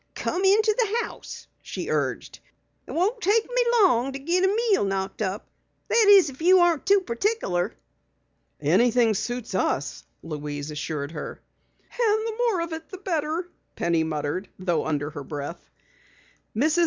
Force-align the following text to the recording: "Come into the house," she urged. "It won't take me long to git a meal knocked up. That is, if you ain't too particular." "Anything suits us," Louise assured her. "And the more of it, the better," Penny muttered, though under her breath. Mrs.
"Come 0.15 0.43
into 0.43 0.75
the 0.79 1.05
house," 1.05 1.45
she 1.61 1.91
urged. 1.91 2.39
"It 2.87 2.91
won't 2.91 3.21
take 3.21 3.45
me 3.47 3.65
long 3.83 4.11
to 4.11 4.17
git 4.17 4.43
a 4.43 4.47
meal 4.47 4.83
knocked 4.83 5.21
up. 5.21 5.47
That 5.89 6.05
is, 6.09 6.31
if 6.31 6.41
you 6.41 6.59
ain't 6.65 6.87
too 6.87 7.01
particular." 7.01 7.75
"Anything 8.59 9.13
suits 9.13 9.53
us," 9.53 10.03
Louise 10.23 10.71
assured 10.71 11.11
her. 11.11 11.39
"And 11.83 12.27
the 12.27 12.35
more 12.35 12.61
of 12.61 12.73
it, 12.73 12.89
the 12.89 12.97
better," 12.97 13.47
Penny 13.75 14.03
muttered, 14.03 14.49
though 14.57 14.87
under 14.87 15.11
her 15.11 15.23
breath. 15.23 15.69
Mrs. 16.55 16.79